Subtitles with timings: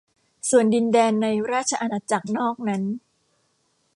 [0.49, 2.83] ส่วนดินแดนในราชอาณาจักรนอกนั้น